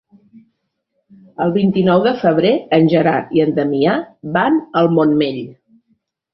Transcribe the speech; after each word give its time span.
El 1.45 1.53
vint-i-nou 1.57 2.07
de 2.07 2.15
febrer 2.23 2.55
en 2.79 2.89
Gerard 2.95 3.37
i 3.39 3.45
en 3.47 3.55
Damià 3.61 3.95
van 4.41 4.61
al 4.83 4.93
Montmell. 4.99 5.41